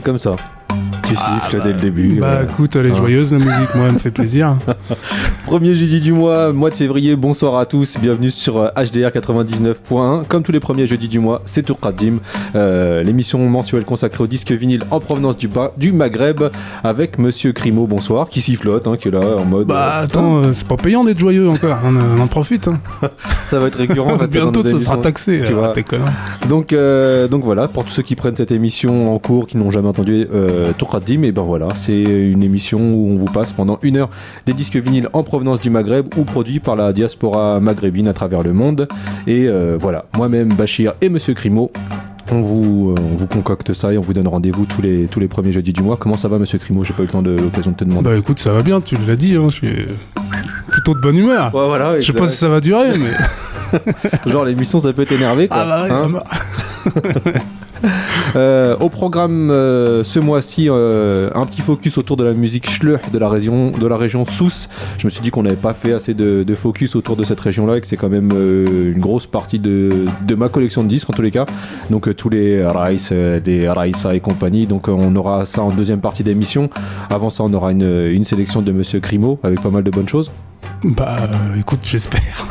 [0.00, 0.36] t'es comme ça.
[1.04, 2.20] Tu Ah, siffles bah, dès le début.
[2.20, 2.94] Bah écoute, elle est hein.
[2.94, 4.56] joyeuse la musique, moi elle me fait plaisir.
[5.50, 10.24] Premier jeudi du mois, mois de février, bonsoir à tous, bienvenue sur euh, HDR 99.1.
[10.28, 12.18] Comme tous les premiers jeudis du mois, c'est Tour Qadim,
[12.54, 16.44] euh, l'émission mensuelle consacrée au disque vinyle en provenance du, Maghreb,
[16.84, 19.66] avec Monsieur Crimo, bonsoir, qui sifflote, hein, qui est là en mode.
[19.66, 22.68] Bah euh, attends, euh, c'est pas payant d'être joyeux encore, on, euh, on en profite.
[22.68, 22.78] hein.
[23.48, 24.18] ça va être récurrent.
[24.18, 25.42] dans Bientôt ça sera taxé.
[25.44, 25.72] tu vois.
[26.48, 29.72] Donc, euh, donc voilà, pour tous ceux qui prennent cette émission en cours, qui n'ont
[29.72, 33.52] jamais entendu euh, Tour Qadim, et ben voilà, c'est une émission où on vous passe
[33.52, 34.10] pendant une heure
[34.46, 38.42] des disques vinyles en provenance du Maghreb ou produits par la diaspora maghrébine à travers
[38.42, 38.88] le monde.
[39.26, 41.70] Et euh, voilà, moi-même, Bachir et Monsieur Crimo.
[42.32, 45.18] On vous, euh, on vous concocte ça et on vous donne rendez-vous tous les, tous
[45.18, 45.96] les premiers jeudis du mois.
[45.96, 48.10] Comment ça va, monsieur Crimo J'ai pas eu le temps de l'occasion de te demander.
[48.10, 49.86] Bah écoute, ça va bien, tu l'as dit, hein, je suis
[50.68, 51.52] plutôt de bonne humeur.
[51.54, 53.10] Ouais, voilà, Je sais pas si ça va durer, mais.
[54.26, 55.58] Genre l'émission ça peut t'énerver quoi.
[55.60, 56.10] Ah bah ouais, hein.
[56.12, 57.32] bah,
[58.36, 63.00] Euh, au programme euh, ce mois-ci, euh, un petit focus autour de la musique schleuch
[63.12, 64.68] de la région, de la région Sousse.
[64.98, 67.40] Je me suis dit qu'on n'avait pas fait assez de, de focus autour de cette
[67.40, 70.88] région-là et que c'est quand même euh, une grosse partie de, de ma collection de
[70.88, 71.44] disques en tous les cas.
[71.90, 74.68] Donc euh, tous les Rice, euh, des Raissa et compagnie.
[74.68, 76.70] Donc euh, on aura ça en deuxième partie d'émission.
[77.10, 80.08] Avant ça, on aura une, une sélection de Monsieur Crimo avec pas mal de bonnes
[80.08, 80.30] choses.
[80.84, 82.46] bah euh, écoute, j'espère.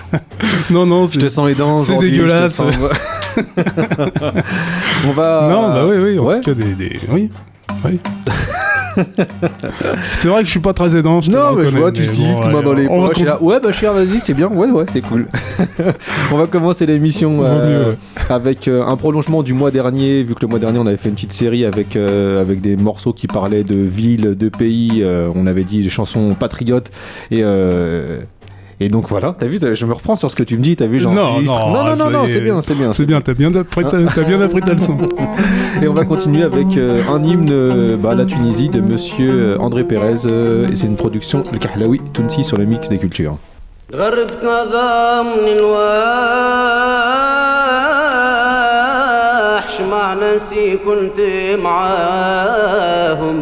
[0.70, 1.18] non, non, Je c'est.
[1.20, 1.78] te sens aidant.
[1.78, 2.60] c'est aujourd'hui, je te dégueulasse.
[5.06, 5.46] on va.
[5.50, 6.40] Non, bah oui, oui, en ouais.
[6.40, 6.74] tout cas, des.
[6.74, 7.30] des- Oui.
[7.84, 8.00] Oui.
[10.12, 11.20] c'est vrai que je suis pas très aidant.
[11.20, 13.18] Je Non, mais je vois, tu siffles, main ouais, dans les va poches.
[13.42, 14.48] ouais, bah, cher, vas-y, c'est bien.
[14.48, 15.26] Ouais, ouais, c'est cool.
[16.32, 17.92] on va commencer l'émission euh,
[18.30, 21.10] avec euh, un prolongement du mois dernier, vu que le mois dernier, on avait fait
[21.10, 25.04] une petite série avec, euh, avec des morceaux qui parlaient de villes, de pays.
[25.34, 26.90] on avait dit des chansons patriotes.
[27.30, 27.42] Et.
[28.75, 30.63] euh, et donc voilà, t'as vu, t'as- je me reprends sur ce que tu me
[30.63, 31.53] dis, t'as vu, Non, j'enregistre.
[31.67, 32.27] non, non, non, non, ça non, y est.
[32.33, 32.91] c'est bien, c'est bien.
[32.93, 34.97] C'est bien, t'as bien appris ta, t'as bien appris ta leçon.
[35.83, 39.57] Et on va continuer avec euh, un hymne euh, bah, la Tunisie de monsieur euh,
[39.59, 40.25] André Pérez.
[40.25, 43.37] euh, et c'est une production de Kahlaoui Tounsi sur le mix des cultures.
[43.93, 45.27] غربت نظام
[48.51, 51.19] الواحش مع ناسي كنت
[51.63, 53.37] معاهم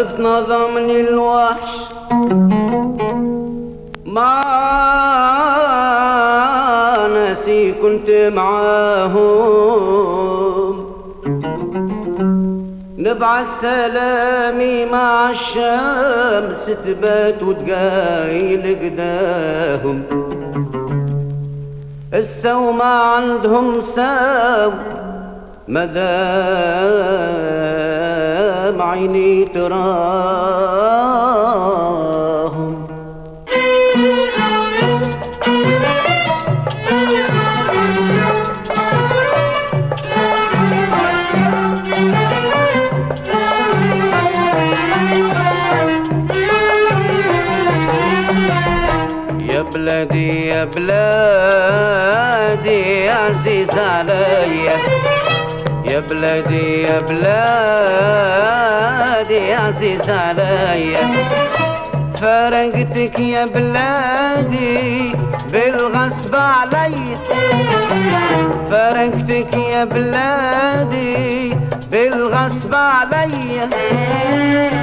[0.00, 1.80] غربت نظام الوحش
[4.06, 4.42] مع
[7.14, 9.60] ناسي كنت معاهم.
[12.98, 20.02] نبعت سلامي مع الشمس تبات وتقايل قداهم
[22.14, 23.80] السو ما عندهم
[25.70, 27.30] ساو مدام
[28.82, 30.00] عيني تراهم.
[49.50, 52.00] يا بلادي يا بلادي
[53.08, 54.59] عزيز عليا
[56.00, 57.32] يا بلادي يا بلادي
[59.54, 61.10] عزيز عليا
[62.20, 65.12] فرقتك يا بلادي
[65.52, 67.18] بالغصب عليا
[68.70, 71.54] فرقتك يا بلادي
[71.90, 73.68] بالغصب عليا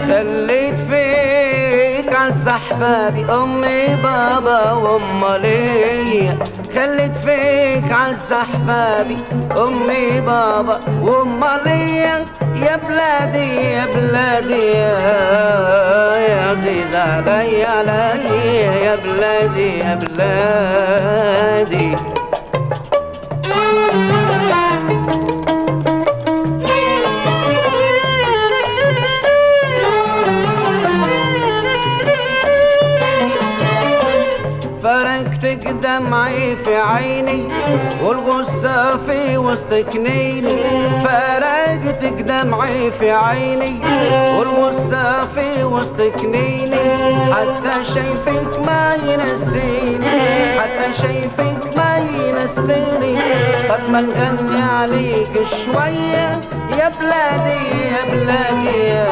[0.07, 6.37] خليت فيك عز احبابي امي بابا وام ليا
[6.77, 9.18] خليت فيك عز أحبابي
[9.57, 12.25] أمي بابا وام ليا.
[12.56, 14.97] يا بلادي يا بلادي يا
[16.27, 21.95] يا عزيز علي علي يا بلادي يا بلادي.
[34.83, 37.48] فرقتك دمعي في عيني
[38.01, 40.57] والغصة في وسط كنيني
[41.04, 43.80] فرقتك دمعي في عيني
[44.38, 46.77] والغصة في وسط كنيني.
[47.33, 50.09] حتى شايفك ما ينسيني
[50.59, 53.13] حتى شايفك ما ينسيني.
[53.69, 56.39] طب ما نغني عليك شوية
[56.80, 57.62] يا بلادي
[57.92, 59.07] يا بلادي يا,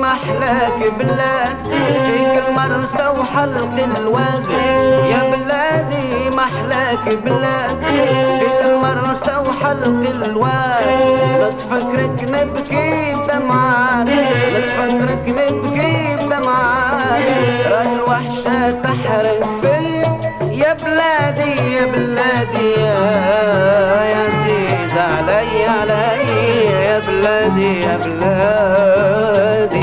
[0.00, 1.56] محلاك بلاد
[2.04, 4.44] فيك المرسى وحلق الواد.
[5.12, 7.76] يا بلادي محلاك بلاد
[8.40, 10.86] فيك المرسى وحلق الواد.
[11.40, 14.06] لا تفكرك نبكي دمعات
[14.52, 17.22] لا تفكرك نبكي بدمعات
[17.72, 20.20] راهي الوحشة تحرق فيا
[20.52, 22.96] يا بلادي يا بلادي يا
[24.20, 29.79] عزيز علي علي يا بلادي يا بلادي.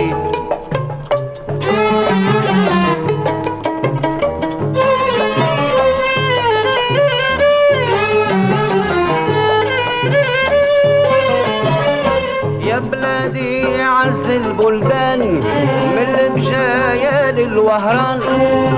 [17.67, 18.19] للوهران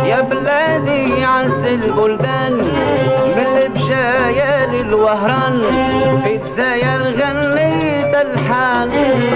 [0.06, 2.54] يا بلادي عز البلدان
[3.38, 5.62] من البجاية للوهران.
[6.24, 8.90] في تزاير غنيت الحان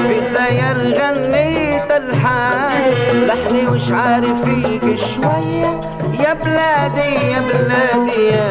[0.07, 2.83] في تزاير غنيت الحان
[3.27, 5.79] لحني وش عارف فيك شوية؟
[6.19, 8.47] يا بلادي يا بلادي يا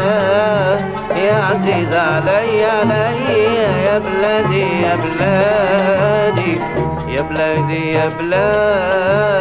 [1.16, 3.44] يا عزيز علي علي.
[3.86, 6.52] يا بلادي يا بلادي.
[7.08, 9.38] يا بلادي يا بلادي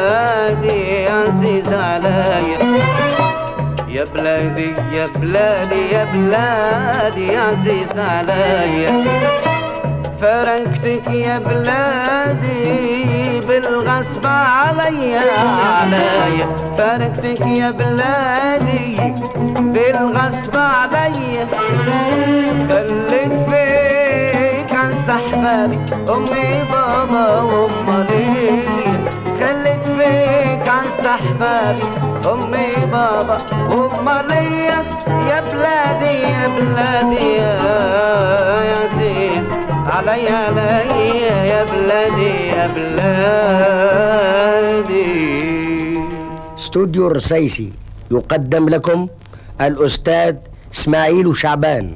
[1.03, 2.57] يا عزيز علي.
[3.88, 9.06] يا بلادي يا بلادي يا بلادي يا عزيز علي.
[10.21, 13.31] فرقتك يا بلادي
[13.62, 15.22] بالغصب عليا
[15.81, 16.48] عليا
[16.78, 19.13] فرقتك يا بلادي
[19.60, 21.48] بالغصب عليا
[22.69, 25.80] خليت فيك عن سحبابي
[26.10, 27.68] أمي بابا
[29.40, 31.84] خليت فيك عن سحبابي
[32.34, 33.38] أمي بابا
[33.69, 34.62] وأمي.
[35.30, 37.54] يا بلادي يا بلادي يا
[38.84, 39.71] عزيز.
[39.86, 41.18] علي علي
[41.50, 43.01] يا بلادي يا بلادي.
[46.57, 47.74] استوديو الرسيسي
[48.12, 49.07] يقدم لكم
[49.62, 50.36] الأستاذ
[50.74, 51.95] إسماعيل شعبان.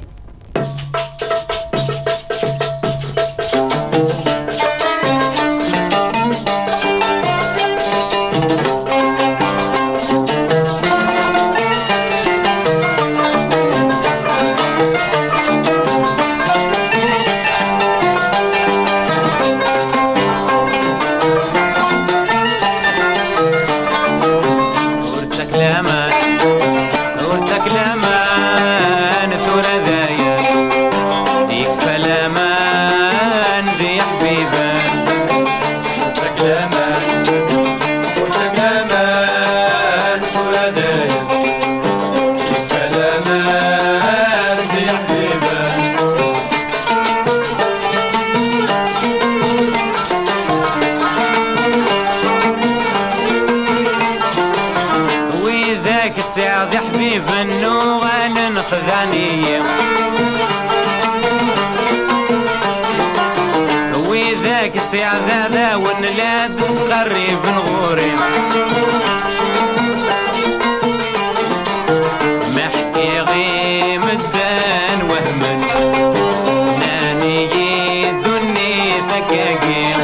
[79.26, 79.95] again, again.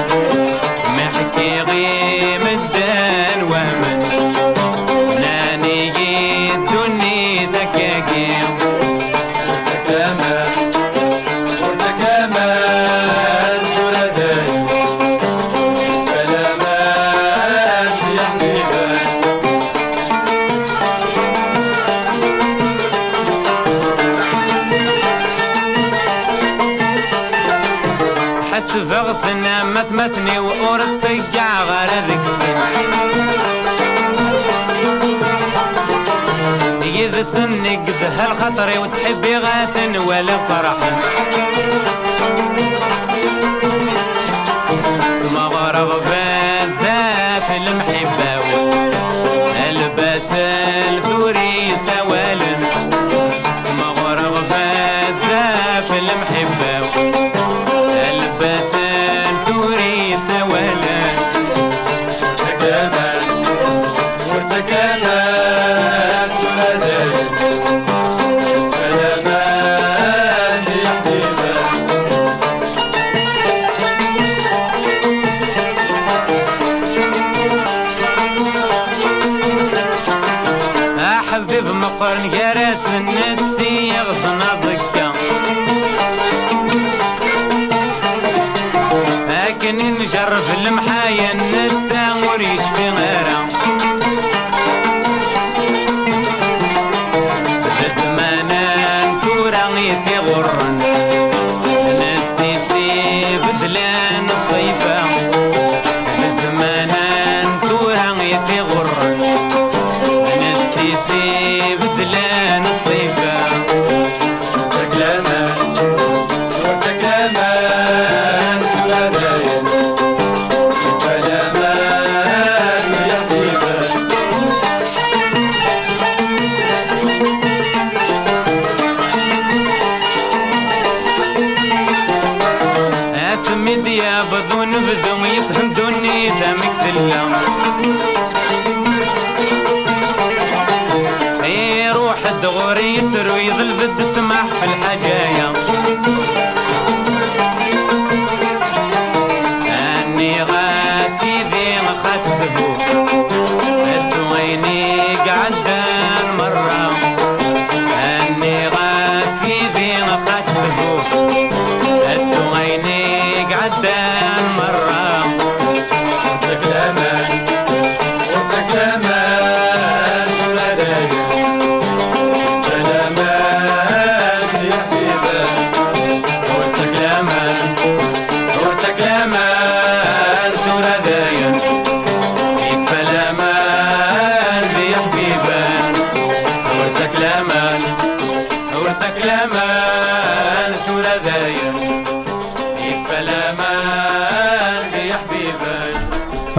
[141.45, 144.65] اي روح الدغوري يسر ويظل بد سمح في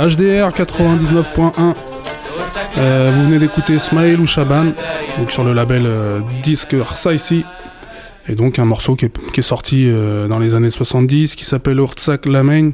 [0.08, 1.76] HDR 99.1.
[2.78, 4.74] Euh, vous venez d'écouter Smile ou Shaban,
[5.18, 6.76] donc sur le label euh, Disque
[7.14, 7.46] ici.
[8.28, 11.46] Et donc un morceau qui est, qui est sorti euh, dans les années 70 qui
[11.46, 12.72] s'appelle Urtsak Lamein.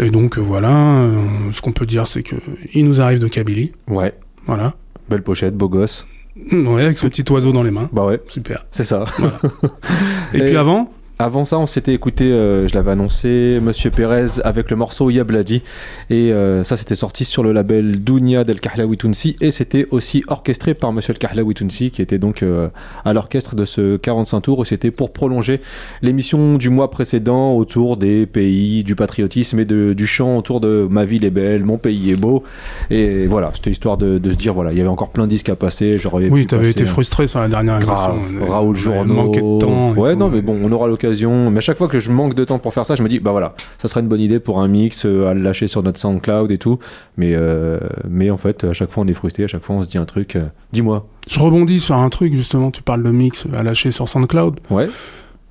[0.00, 1.06] Et donc euh, voilà,
[1.52, 2.34] ce qu'on peut dire c'est que
[2.74, 3.70] il nous arrive de Kabylie.
[3.86, 4.12] Ouais,
[4.46, 4.74] Voilà.
[5.08, 6.06] belle pochette, beau gosse.
[6.52, 7.88] Ouais, avec ce petit oiseau dans les mains.
[7.92, 8.66] Bah ouais, Super.
[8.72, 9.04] c'est ça.
[10.34, 14.40] Et, Et- puis avant, Avant ça, on s'était écouté, euh, je l'avais annoncé, Monsieur Pérez
[14.42, 15.60] avec le morceau Yabladi.
[16.08, 19.36] Et euh, ça, c'était sorti sur le label Dounia del Kahlaoui Tounsi.
[19.42, 22.68] Et c'était aussi orchestré par Monsieur el Tounsi, qui était donc euh,
[23.04, 24.62] à l'orchestre de ce 45 tours.
[24.62, 25.60] Et c'était pour prolonger
[26.00, 30.86] l'émission du mois précédent autour des pays, du patriotisme et de- du chant autour de
[30.90, 32.44] Ma ville est belle, mon pays est beau.
[32.88, 35.30] Et voilà, c'était histoire de, de se dire, voilà, il y avait encore plein de
[35.30, 35.98] disques à passer.
[35.98, 38.46] J'aurais oui, t'avais passer été frustré sur la dernière Grave, émission.
[38.46, 39.92] Raoul manqué de temps.
[39.92, 40.18] Ouais, tout.
[40.18, 41.09] non, mais bon, on aura l'occasion.
[41.50, 43.20] Mais à chaque fois que je manque de temps pour faire ça, je me dis,
[43.20, 45.82] bah voilà, ça serait une bonne idée pour un mix, euh, à le lâcher sur
[45.82, 46.78] notre SoundCloud et tout.
[47.16, 49.82] Mais, euh, mais en fait, à chaque fois, on est frustré, à chaque fois, on
[49.82, 50.36] se dit un truc.
[50.36, 51.06] euh, Dis-moi.
[51.28, 54.60] Je rebondis sur un truc, justement, tu parles de mix à lâcher sur SoundCloud.
[54.70, 54.88] Ouais.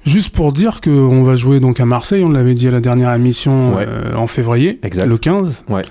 [0.06, 3.14] Juste pour dire qu'on va jouer donc à Marseille, on l'avait dit à la dernière
[3.14, 3.86] émission Ouais.
[3.88, 5.06] euh, en février, Exact.
[5.08, 5.66] le 15.
[5.68, 5.84] Ouais.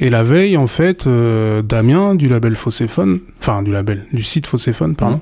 [0.00, 1.06] Et la veille, en fait,
[1.64, 5.20] Damien du label Fosséphone, enfin du label, du site Fosséphone, pardon, Mhm.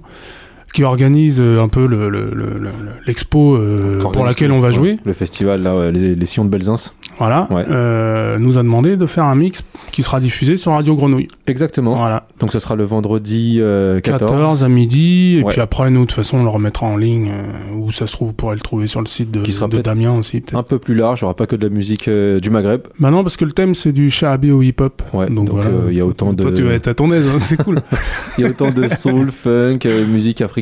[0.72, 2.70] Qui organise euh, un peu le- le- le- le-
[3.06, 6.76] l'expo euh, pour laquelle on va jouer, Le festival, là, les, les sillons de Belzins.
[7.18, 7.64] voilà, Ouais.
[7.70, 11.28] euh, nous a demandé de faire un mix qui sera diffusé sur Radio Grenouille.
[11.46, 11.94] Exactement.
[11.96, 12.26] Voilà.
[12.40, 14.30] Donc, ce sera le vendredi euh, 14.
[14.32, 15.52] 14 à midi, et Ouais.
[15.52, 18.12] puis après, nous, de toute façon, on le remettra en ligne, euh, où ça se
[18.12, 20.42] trouve, vous pourrez le trouver sur le site de, Qui sera de Damien aussi.
[20.54, 22.82] Un peu plus large, il n'y aura pas que de la musique du Maghreb.
[22.98, 25.02] Bah non, parce que le thème, c'est du shahabi au hip-hop.
[25.12, 25.70] Ouais, donc, donc, voilà.
[25.90, 27.80] il y a autant Toi, de- tu vas être à ton aise, hein, c'est cool.
[28.38, 30.61] Il y a autant de soul, funk, musique africaine.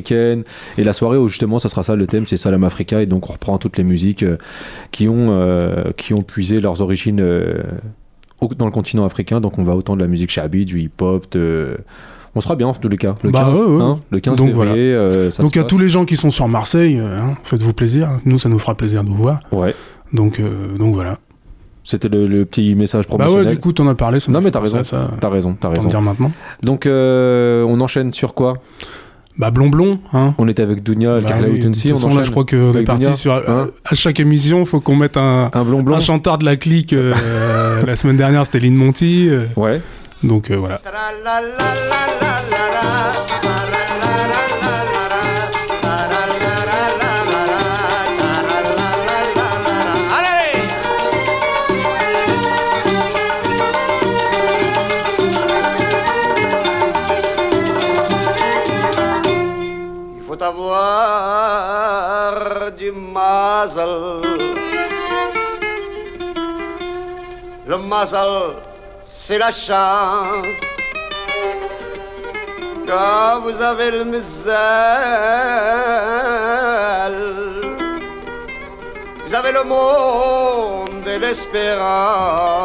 [0.78, 3.02] Et la soirée où justement, ça sera ça le thème, c'est Salam Africa.
[3.02, 4.36] Et donc, on reprend toutes les musiques euh,
[4.90, 7.62] qui, ont, euh, qui ont puisé leurs origines euh,
[8.56, 9.40] dans le continent africain.
[9.40, 11.76] Donc, on va autant de la musique shabi, du hip-hop, de.
[12.36, 13.16] On sera bien en tous les cas.
[13.24, 13.82] Le Bah 15, ouais, ouais.
[13.82, 16.46] hein, le 15 Donc, février, euh, ça donc à tous les gens qui sont sur
[16.46, 18.08] Marseille, euh, hein, faites-vous plaisir.
[18.24, 19.40] Nous, ça nous fera plaisir de vous voir.
[19.50, 19.74] Ouais,
[20.12, 21.18] Donc, euh, donc voilà.
[21.82, 23.46] c'était le, le petit message Bah promotionnel.
[23.48, 24.20] ouais, du coup, t'en as parlé.
[24.20, 24.80] Ça Non, m'a mais t'as raison.
[25.20, 25.88] T'as raison, t'as raison.
[25.88, 26.30] dire maintenant.
[26.62, 28.58] Donc, on enchaîne sur quoi?
[29.40, 30.34] Bah Blonblon, hein.
[30.36, 32.44] On était avec Dounia, le Bah Carla oui, de toute on façon, là, je crois
[32.44, 33.32] qu'on est parti Dunia, sur.
[33.34, 35.96] hein euh, à chaque émission, faut qu'on mette un, un blond blanc.
[35.96, 36.92] un chanteur de la clique.
[36.92, 37.14] euh,
[37.86, 39.28] la semaine dernière, c'était Lynn Monty.
[39.30, 39.80] euh, Ouais.
[40.22, 40.82] donc euh, voilà.
[62.78, 64.22] Du mazel.
[67.66, 68.56] Le mazel,
[69.02, 70.46] c'est la chance.
[72.86, 74.54] Quand vous avez le misel,
[79.26, 82.60] vous avez le monde et l'espérance.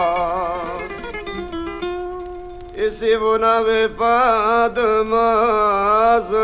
[2.84, 6.40] Et si vous n'avez pas de mazel,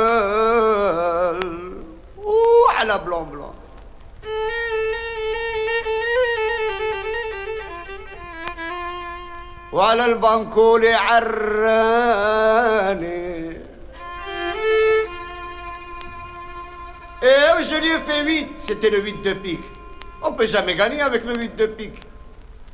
[2.18, 3.52] ouh, à la blanc blanc.
[9.72, 12.06] وعلى البنكول عراني
[17.22, 19.64] Et je lui ai fait 8, c'était le 8 de pique.
[20.22, 22.00] On peut jamais gagner avec le 8 de pique.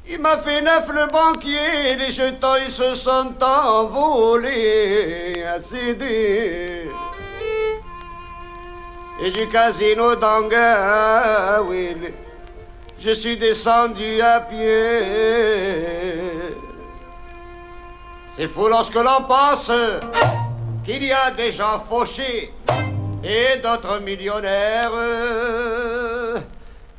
[0.10, 6.90] Il m'a fait 9 le banquier, les jetons ils se sont envolés à céder.
[9.22, 11.98] Et du casino d'Anga, oui,
[13.00, 15.02] je suis descendu à pied.
[18.36, 19.72] C'est fou lorsque l'on pense
[20.86, 22.54] qu'il y a des gens fauchés
[23.24, 24.92] et d'autres millionnaires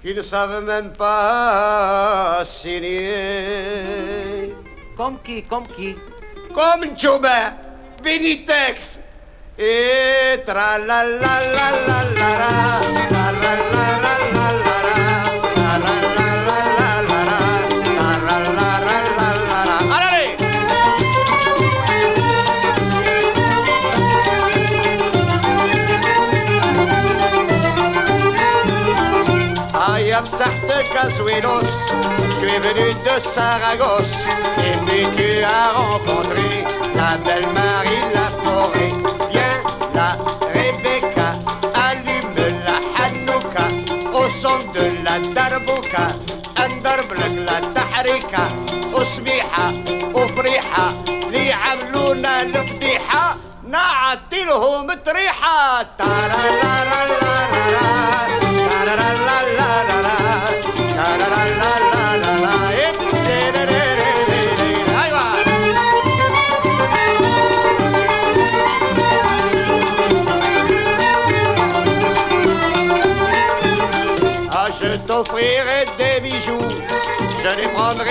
[0.02, 2.94] qui ne savent même pas signer.
[4.96, 5.96] Comme qui, comme qui?
[6.54, 7.54] Comme Joubin,
[8.02, 9.00] Benitex
[9.58, 12.30] et tra la la la la la la
[13.10, 13.86] la la la
[14.32, 14.77] la la
[31.40, 34.24] Je suis venu de Saragosse,
[34.58, 36.64] et vécu à rencontrer
[36.96, 38.92] la belle Marie la forêt.
[39.30, 39.60] Viens
[39.94, 40.16] la
[40.52, 41.28] Rebecca,
[41.74, 43.68] allume la Hanouka,
[44.12, 46.08] au son de la Darbouka,
[46.56, 48.48] Andarblak la Tahrika,
[49.02, 49.72] أسميحة
[50.14, 50.92] وفريحة
[51.30, 53.36] لي عملونا الفضيحة
[53.68, 57.27] نعطي لهم تريحة تارا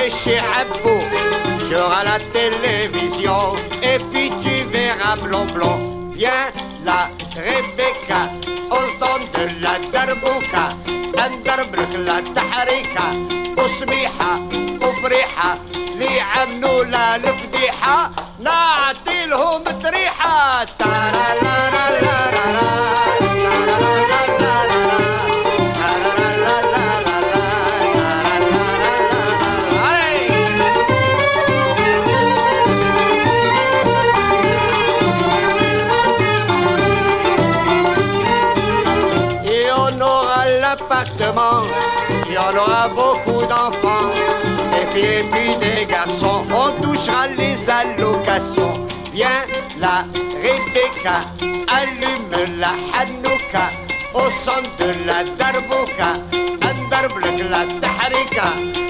[0.10, 1.00] chez Abbo.
[1.68, 6.12] Tu auras la télévision, et puis tu verras blond blond.
[6.14, 6.48] Viens
[6.86, 8.22] la Rebecca,
[8.72, 10.66] au temps de la Darbouka,
[11.26, 13.06] اندربلك لا تحريكة
[13.58, 14.40] وسميحة
[14.82, 15.58] وفريحة
[18.40, 21.87] نعطي لهم تريحة تارا
[42.90, 44.10] beaucoup d'enfants,
[44.72, 48.88] des filles et puis des garçons, on touchera les allocations.
[49.14, 49.44] Viens
[49.80, 50.06] la
[50.44, 51.22] Rebecca,
[51.68, 53.66] allume la Hanouka,
[54.14, 56.12] au son de la Darbouka,
[56.88, 58.50] اندربلك لا تحريكة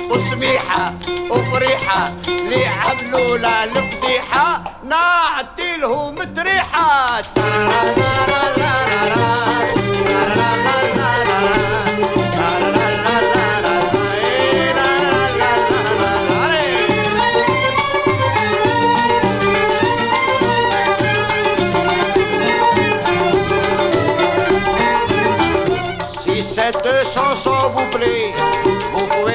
[0.10, 0.94] وسميحة
[1.30, 7.24] وفريحة اللي عملوا لا الفضيحة نعطي لهم تريحة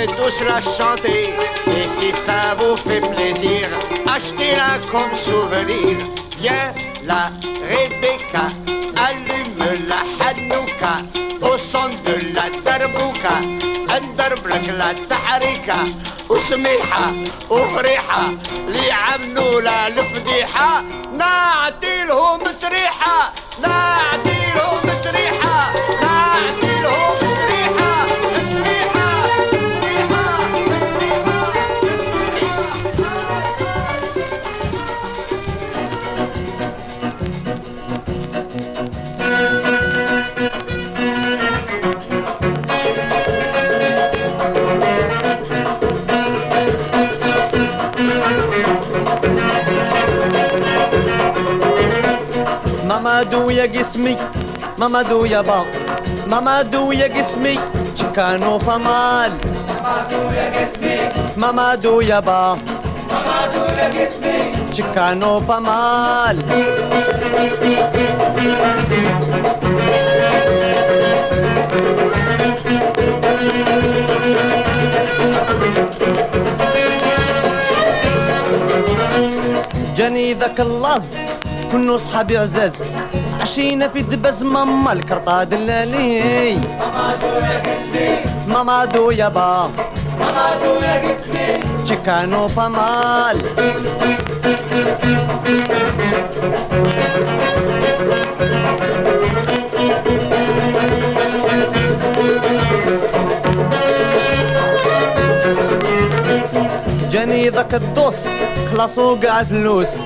[0.02, 1.34] pouvez tous la chanter.
[1.68, 3.68] Et si ça vous fait plaisir,
[4.06, 5.98] achetez-la comme souvenir.
[6.40, 6.74] Viens
[7.06, 7.30] la
[7.72, 8.46] Rebecca,
[9.08, 10.96] allume la Hanouka,
[11.42, 13.68] au son de la Darbouka.
[13.88, 15.76] اندربلك لا تحريكة
[16.30, 17.12] وسميحة
[17.50, 18.24] وفريحة
[18.68, 24.38] اللي عملوا لا الفضيحة نعطي لهم تريحة نعطي
[53.63, 54.17] يا جسمي.
[54.79, 55.65] مامادو يا با
[56.27, 57.59] مامادو يا جسمي.
[57.95, 59.33] تشيكانو فمال.
[61.37, 62.59] مامادو يا با
[64.71, 66.37] تشيكانو فمال.
[79.97, 81.19] جاني ذاك اللاز
[81.73, 82.73] كنو صحابي عزاز
[83.43, 86.59] عشينا في دبز ماما الكرطة دلالي
[88.47, 89.71] ماما دو يابا
[90.21, 93.43] ماما دو يا قسمي تشيكانو بامال
[107.11, 108.29] جاني ذاك الدوس
[108.73, 109.99] خلاصو قاع الفلوس.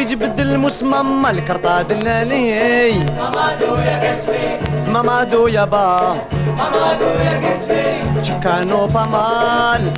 [0.00, 6.16] صاحبي جبد الموس ماما الكرطة دلالي ماما دو يا قسمي ماما دو يابا
[6.58, 9.92] ماما دو يا قسمي تشيكانو بامال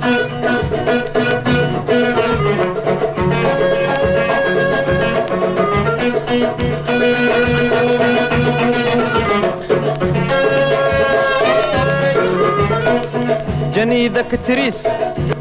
[13.73, 14.87] جاني ذاك التريس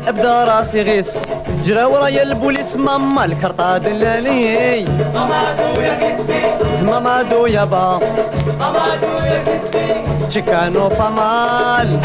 [0.08, 1.18] ابدا راسي غيس.
[1.64, 4.84] جرا ورايا البوليس ماما الكرطة دلالي.
[5.14, 6.42] ماما دو يا قسمي
[6.82, 8.00] ماما دو يابا
[8.60, 11.98] ماما دو يا قسمي تشيكانو بامال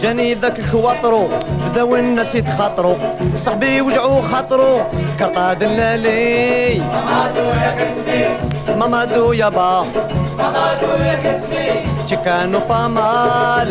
[0.00, 1.28] جاني ذاك كواترو
[1.70, 2.96] بداو الناس يتخاطرو
[3.38, 4.80] صاحبي وجعو خاطرو
[5.18, 8.22] كرطة دلالي ماما دو يا قسمي
[8.76, 9.86] ماما دو يابا
[10.38, 11.66] ماما دو يا قسمي
[12.06, 13.68] تشيكانو بامال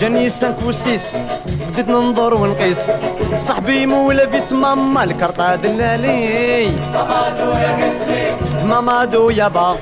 [0.00, 1.16] جاني سانك وسيس
[1.68, 2.90] بديت ننظر ونقيس.
[3.40, 6.68] صاحبي مو لابس ماما الكرطة دلالي.
[6.94, 8.24] ماما دو يا قسمي.
[8.68, 9.76] ماما دو يابا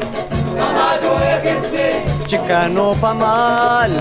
[0.58, 1.88] ماما دو يا قسمي.
[2.26, 3.92] تشيكانو بامال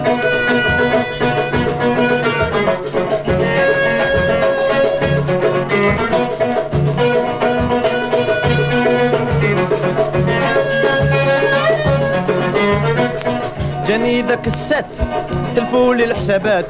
[13.88, 14.86] جاني ذاك السات
[15.56, 16.66] تلفولي الحسابات.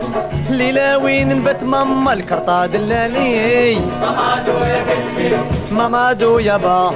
[0.50, 3.76] ليلة وين نبات ماما الكرطة دلالي.
[3.76, 5.38] ماما دو يا قسمي
[5.72, 6.92] ماما دو يابا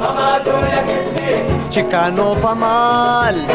[0.00, 3.46] ماما دو يا قسمي تشيكانو بامال.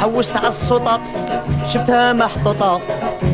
[0.00, 1.00] حوست على السطق
[1.68, 2.80] شفتها محطوطة.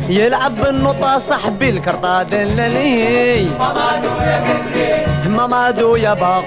[0.09, 6.43] يلعب بالنقطة صاحبي الكرطة دلالي ماما دو يا قسمي ماما دو يابا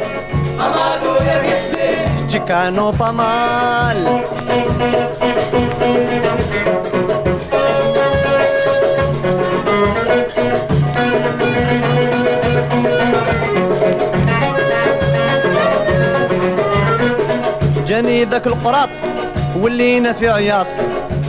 [0.58, 4.22] ماما دو يا قسمي تشيكانو بامال.
[17.86, 18.88] جاني ذاك القراط
[19.56, 20.66] ولينا في عياط.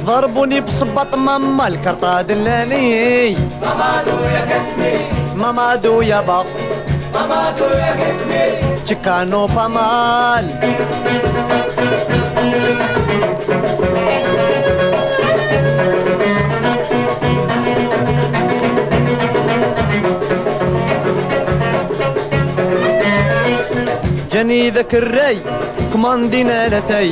[0.05, 4.95] ضربوني بصباط ماما الكرطة دلالي ماما دو يا قسمي
[5.35, 6.45] ماما دو يابا
[7.13, 8.45] ماما دو يا قسمي
[8.85, 10.45] تشيكانو بامال
[24.31, 25.37] جاني ذاك الرأي
[25.93, 27.11] كماندينا لتاي.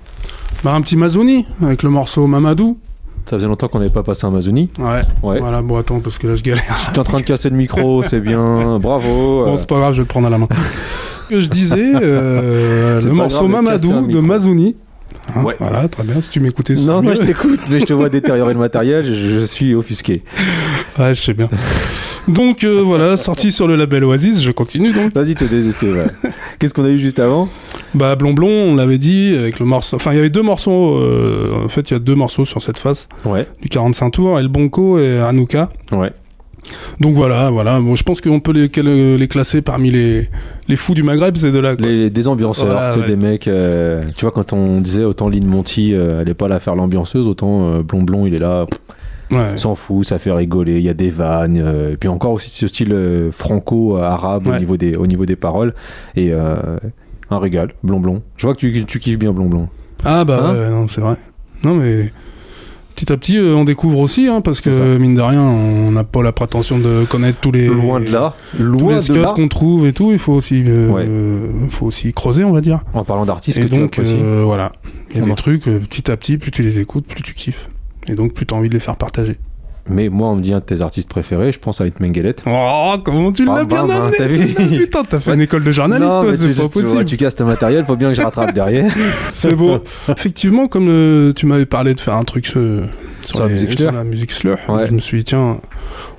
[0.63, 2.77] Bah, un petit Mazouni avec le morceau Mamadou.
[3.25, 4.69] Ça faisait longtemps qu'on n'avait pas passé un Mazouni.
[4.79, 5.01] Ouais.
[5.23, 5.39] Ouais.
[5.39, 6.63] Voilà, bon, attends, parce que là, je galère.
[6.89, 8.79] Tu es en train de casser le micro, c'est bien.
[8.79, 9.45] Bravo.
[9.45, 10.47] Bon, c'est pas grave, je vais le prendre à la main.
[11.29, 14.19] que je disais, euh, le morceau de Mamadou de.
[14.19, 14.75] Mazouni.
[15.35, 15.55] Hein, Ouais.
[15.59, 16.19] Voilà, très bien.
[16.21, 19.39] Si tu m'écoutais, non, moi je t'écoute, mais je te vois détériorer le matériel, je,
[19.39, 20.23] je suis offusqué.
[20.97, 21.47] Ouais, je sais bien.
[22.31, 25.13] Donc euh, voilà, sorti sur le label Oasis, je continue donc.
[25.13, 26.05] Vas-y, ouais.
[26.59, 27.49] Qu'est-ce qu'on a eu juste avant?
[27.93, 29.95] Bah Blond Blond, on l'avait dit, avec le morceau...
[29.97, 32.61] Enfin, il y avait deux morceaux, euh, en fait, il y a deux morceaux sur
[32.61, 35.69] cette face, Ouais, du 45 tours, El Bonco et Anouka.
[35.91, 36.11] ouais.
[36.99, 37.79] Donc voilà, voilà.
[37.79, 40.29] Bon, je pense qu'on peut les, quel- les classer parmi les,
[40.67, 41.75] les fous du Maghreb, ces deux-là.
[41.75, 41.87] quoi.
[41.87, 43.07] Les, des ambianceurs, Voilà, ouais.
[43.07, 43.47] des mecs.
[43.47, 46.59] euh, tu vois, quand on disait autant Lynn Monty, euh, elle est pas là à
[46.59, 48.79] faire l'ambianceuse, autant euh, Blond Blond, il est là, pff,
[49.31, 49.57] Ouais.
[49.57, 51.57] s'en fout, ça fait rigoler, il y a des vannes.
[51.57, 55.35] euh, et puis encore aussi ce style euh, franco-arabe au, niveau des, au niveau des
[55.35, 55.73] paroles.
[56.15, 56.77] Et euh,
[57.29, 58.21] un régal, Blond Blond.
[58.37, 59.69] Je vois que tu, tu kiffes bien Blond Blond.
[60.03, 61.15] Ah bah Hein non, c'est vrai.
[61.63, 62.11] Non mais
[62.95, 64.83] petit à petit, euh, on découvre aussi, hein, parce que ça.
[64.83, 68.33] mine de rien, on n'a pas la prétention de connaître tous les Loin de là,
[68.57, 70.11] tous loin les de qu'on trouve et tout.
[70.11, 71.07] Il faut aussi, euh, Ouais.
[71.69, 72.81] faut aussi creuser, on va dire.
[72.93, 74.71] En parlant d'artistes Et que tu donc euh, voilà,
[75.11, 77.21] il y a On des en- trucs petit à petit, plus tu les écoutes, plus
[77.23, 77.69] tu kiffes.
[78.07, 79.37] Et donc plus t'as envie de les faire partager.
[79.89, 82.35] Mais moi, on me dit un de tes artistes préférés, je pense à Gallet.
[82.45, 85.71] Oh, comment tu l'as bien bah, bah, amené t'as Putain, t'as fait une école de
[85.71, 87.05] journaliste, toi, c'est tu, pas possible.
[87.05, 88.91] tu casses le matériel, faut bien que je rattrape derrière.
[89.31, 89.79] C'est beau.
[90.09, 92.53] Effectivement, comme euh, tu m'avais parlé de faire un truc
[93.23, 93.91] euh, sur, la musique sur slur.
[93.91, 94.85] la musique slur, Ouais.
[94.87, 95.57] je me suis dit, tiens,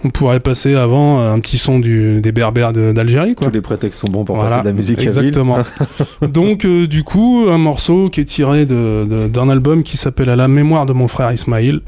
[0.04, 3.48] on pourrait passer avant euh, un petit son du, des berbères de- d'Algérie, quoi.
[3.48, 5.00] Tous les prétextes sont bons pour Voilà, passer de la musique.
[5.02, 5.58] Exactement.
[6.22, 10.28] Donc, euh, du coup, un morceau qui est tiré de- de- d'un album qui s'appelle
[10.30, 11.80] À la mémoire de mon frère Ismaïl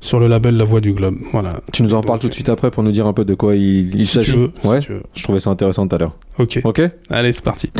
[0.00, 1.16] sur le label La Voix du Globe.
[1.32, 1.60] Voilà.
[1.72, 3.54] Tu nous en parles tout de suite après pour nous dire un peu de quoi
[3.54, 4.32] il, s'agit.
[4.32, 4.80] si Ouais,
[5.14, 6.16] je trouvais ça intéressant tout à l'heure.
[6.38, 6.60] Ok.
[6.64, 6.80] Ok
[7.10, 7.70] Allez, c'est parti.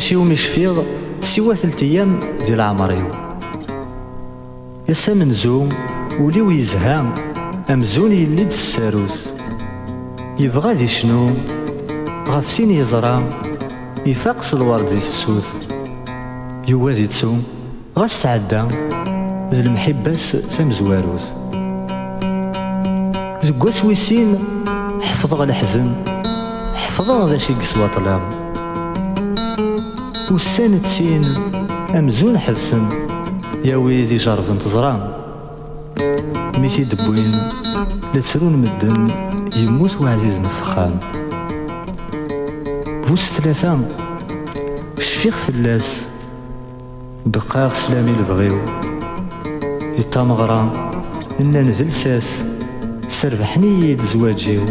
[0.00, 0.82] ذا شي ومش فيغ
[1.20, 3.10] سوا ثلث أيام ديال عمريو
[4.88, 5.68] يسا منزوم
[6.20, 7.04] وليو يزهى
[7.70, 9.28] امزون يلد الساروس
[10.38, 11.30] يبغى ذي شنو؟
[12.28, 13.24] غف سين يزرى
[14.06, 15.46] يفاقس الورد ذي تفسوس
[16.68, 17.44] يوا ذي تسوم
[17.98, 18.62] غاس تعدى
[19.52, 21.32] ذي المحبس سمزواروس
[23.42, 24.38] زكواس ويسين
[25.00, 25.92] حفظ غا الحزن
[26.74, 28.39] حفظ غا شي قسوة طلام.
[30.30, 31.24] والسنة سين
[31.94, 32.88] أمزون حفسن
[33.64, 35.12] يا ويدي جرف انتظران.
[36.58, 37.32] ميتي دبوين
[38.14, 39.10] لا تسرون مدن
[39.56, 40.94] يموت وعزيز نفخان.
[43.08, 43.78] بوس ثلاثة
[44.98, 46.08] شفيق فلاس
[47.26, 48.58] بقاغ سلامي البغيو
[49.98, 50.90] يتامغرا
[51.40, 52.44] إنا نذل ساس.
[53.08, 54.62] سربحني يد زواجيو.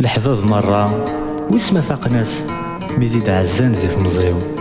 [0.00, 1.04] الحباب مرة
[1.50, 2.08] واسما فاق
[2.98, 4.59] Medida há anos esse museu.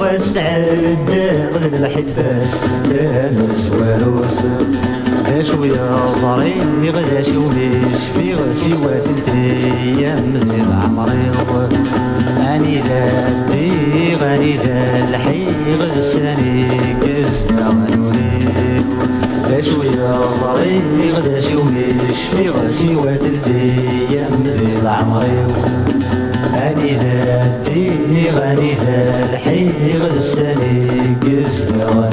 [0.00, 4.38] تسوق استعدى غير المحبس تامز وروس
[5.28, 5.90] ذا شوية
[6.22, 8.92] ضريغ ذا شو مش في سوى
[9.34, 11.72] أيام ذي العمريض
[12.54, 16.66] اني ذا دي غني ذا الحيغ السني
[17.02, 18.46] قزنا غنوري
[19.48, 23.12] ذا شوية ضريغ ذا شو مش في سوى
[23.46, 26.29] أيام ذي العمريض اني
[26.88, 32.10] ذا دي غني ذا الحيغ السني قزنا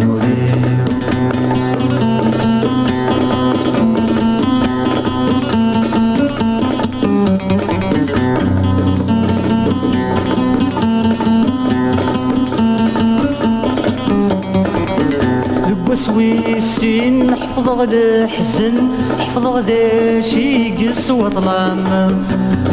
[16.08, 18.76] غنوري السين حفظ غدا حزن
[19.20, 21.80] حفظ غدا شي قس وطلام.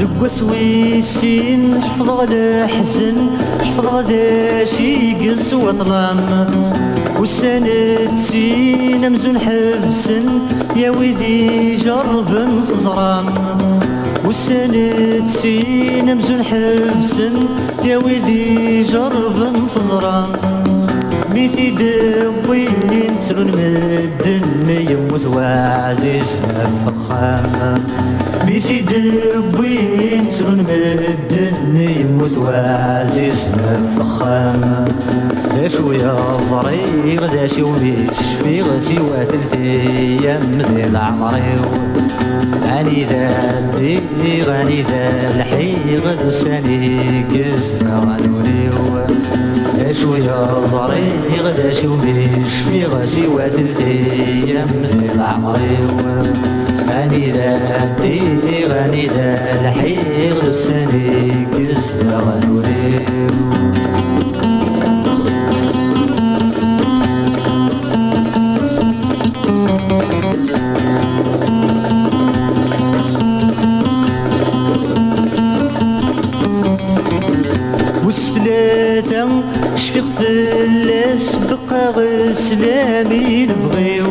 [0.00, 3.16] ذق سويسين حفظ غدا حزن
[3.60, 6.18] حفظ غدا شي قس وطلام.
[7.18, 10.26] والسنة سين مزون حبسن
[10.76, 12.30] يا ويدي جرب
[12.68, 13.26] تزرام
[14.24, 17.34] والسنة سين مزون حبسن
[17.84, 19.36] يا ويدي جرب
[19.74, 20.53] تزرام
[21.34, 26.36] ميتي دوين ترون مدن يموت وعزيز
[26.86, 27.82] فخام
[28.46, 33.46] ميتي دوين ترون مدن يموت وعزيز
[33.98, 34.84] فخام
[35.54, 36.16] ذا شوية
[36.50, 41.56] ضريغ ذا شي ومش في غسي وثلثي ذي العمري
[42.64, 48.74] غني ذا اللي غني ذا الحيغ ذو ساني قزنا غنوليو
[49.08, 49.63] ذا
[50.02, 54.02] شوية ضريغ ذا شي ومش في غسي وثلثي
[54.44, 55.78] ذي العمري
[56.88, 63.30] غني ذا اللي غني ذا الحيغ ذو ساني قزنا غنوليو
[80.18, 84.06] فلاس بقى غسلامي نبغيو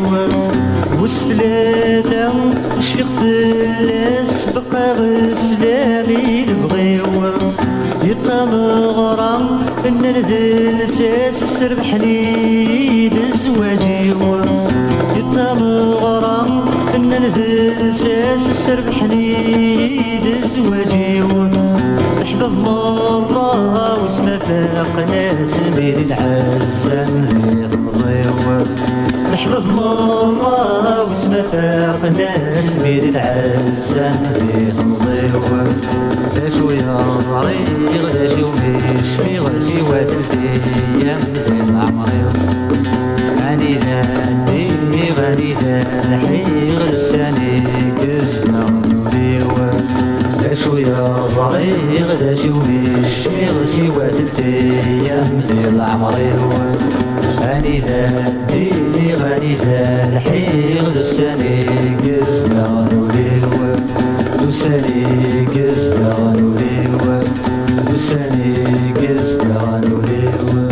[1.02, 2.32] وستلاثة
[2.80, 7.04] شفيق فلاس بقى غسلامي نبغيو
[8.04, 9.36] يطمغرا
[9.88, 14.40] إن نذل ساس سربح لي دزواجيو
[15.16, 16.46] يطمغرا
[16.96, 19.36] إن نذل ساس سربح لي
[20.24, 21.48] دزواجيو
[22.24, 28.64] احبب مرة واسمه فاق ناس بيد العزة ذي تمزيو
[29.34, 35.40] احبب مرة واسمه فاق ناس بيد العزة ذي تمزيو
[36.34, 36.96] ذا شوية
[37.30, 40.60] ضريغ ذا شي ومش في غسي وثلثي
[41.02, 42.24] أيام ذي العمري
[43.40, 44.02] غني ذا
[45.18, 49.03] غني ذا الحيغ لساني ذا
[50.53, 56.29] شوية ضريغ ذا شي ومش في غسي وثلثي ايام ذي العمري
[57.39, 61.65] غني ذا اللي غني ذا الحيغ لساني
[62.03, 63.75] قزنا ونوليو
[64.47, 65.03] لساني
[65.45, 67.21] قزنا ونوليو
[67.93, 68.53] لساني
[68.97, 70.69] قزنا ونوليو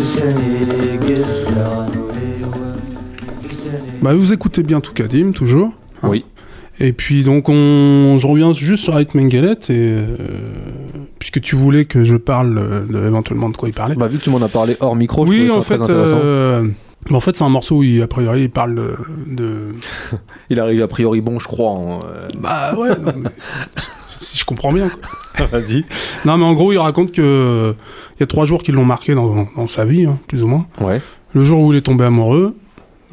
[0.00, 0.54] لساني
[0.98, 2.06] قزنا ونوليو
[4.02, 5.70] Bah, vous écoutez bien tout Kadim, toujours.
[6.83, 8.17] Et puis, donc, on...
[8.19, 10.15] je reviens juste sur Ait Mengelet, et, euh,
[11.19, 13.93] puisque tu voulais que je parle euh, de, éventuellement de quoi il parlait.
[13.95, 15.75] Bah, vu que tu m'en as parlé hors micro, je oui, trouvais en ça fait,
[15.75, 16.17] très intéressant.
[16.23, 16.61] euh,
[17.11, 18.93] en fait, c'est un morceau où, il, a priori, il parle de.
[19.27, 19.75] de-
[20.49, 21.71] Il arrive a priori bon, je crois.
[21.71, 21.99] hein.
[22.39, 23.29] Bah ouais, non, mais-
[24.07, 24.89] si je comprends bien.
[25.37, 25.45] quoi.
[25.47, 25.85] Vas-y.
[26.25, 27.73] Non, mais en gros, il raconte que
[28.17, 30.47] il y a trois jours qui l'ont marqué dans, dans sa vie, hein, plus ou
[30.47, 30.65] moins.
[30.81, 30.99] Ouais.
[31.33, 32.55] Le jour où il est tombé amoureux,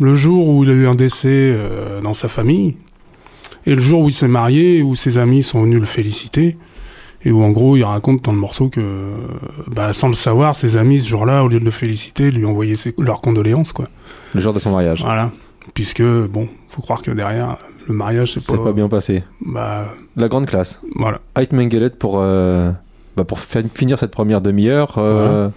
[0.01, 1.57] le jour où il a eu un décès
[2.03, 2.77] dans sa famille,
[3.69, 6.57] et le jour où il s'est marié, où ses amis sont venus le féliciter,
[7.25, 8.81] et où en gros il raconte dans le morceau que,
[9.69, 12.77] bah, sans le savoir, ses amis ce jour-là, au lieu de le féliciter, lui envoyaient
[12.77, 13.87] ses- leurs condoléances, quoi.
[14.35, 15.03] Le jour de son mariage.
[15.03, 15.33] Voilà.
[15.75, 17.59] Puisque, bon, faut croire que derrière,
[17.89, 18.65] le mariage, c'est C'est pas...
[18.65, 19.23] pas bien passé.
[19.45, 20.81] Bah, La grande classe.
[20.97, 21.21] voilà.
[21.37, 22.71] Ait Mengelet pour, euh,
[23.17, 24.95] bah, pour finir cette première demi-heure.
[24.99, 25.49] euh,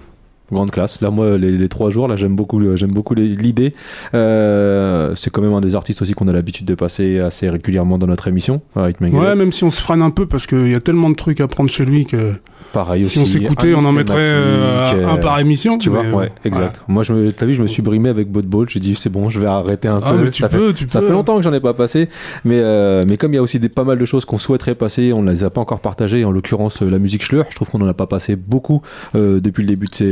[0.52, 1.00] Grande classe.
[1.02, 3.74] Là, moi, les, les trois jours, là, j'aime beaucoup, le- j'aime beaucoup l'idée.
[4.14, 7.98] Euh, c'est quand même un des artistes aussi qu'on a l'habitude de passer assez régulièrement
[7.98, 8.62] dans notre émission.
[8.76, 9.10] Mengelet.
[9.10, 11.42] Ouais, même si on se freine un peu, parce qu'il y a tellement de trucs
[11.42, 12.34] à prendre chez lui que
[12.74, 13.38] Pareil si aussi.
[13.38, 15.78] on s'écoutait, on en mettrait euh, un euh, par émission.
[15.78, 16.82] Tu vois, euh, ouais, exact.
[16.88, 18.70] Moi, je me, t'as vu, je me suis brimé avec Botball.
[18.70, 20.24] J'ai dit, c'est bon, je vais arrêter un Ah, peu.
[20.24, 21.08] mais tu ça fait, peux, tu ça peux.
[21.08, 22.08] fait longtemps que j'en ai pas passé,
[22.46, 24.76] mais, euh, mais comme il y a aussi des, pas mal de choses qu'on souhaiterait
[24.76, 26.24] passer, on ne les a pas encore partagées.
[26.24, 28.82] En l'occurrence, euh, la musique Schleur, je trouve qu'on en a pas passé beaucoup
[29.16, 30.06] euh, depuis le début de, ces-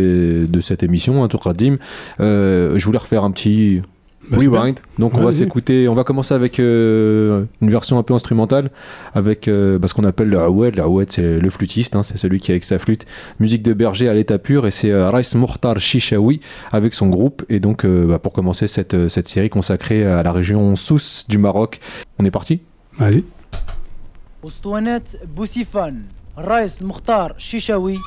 [0.48, 1.78] de cette émission, un tour Radim.
[2.20, 3.82] Euh, je voulais refaire un petit
[4.30, 4.80] bah, rewind.
[4.98, 8.70] Donc on va s'écouter, on va commencer avec euh, une version un peu instrumentale,
[9.14, 10.76] avec euh, bah, ce qu'on appelle le Aoued.
[10.76, 13.06] Le Aoued c'est le flûtiste, hein, c'est celui qui avec sa flûte,
[13.40, 17.44] musique de berger à l'état pur, et c'est euh, Rais Mourtar Shishawi avec son groupe.
[17.50, 18.96] Et donc bah, pour commencer cette,
[19.28, 21.80] série consacrée à la région Sousse du Maroc,
[22.20, 22.62] on est parti?
[22.98, 23.24] Vas-y.
[25.36, 25.94] Boustifan,
[26.38, 27.98] Rais Mourtar Shishawi,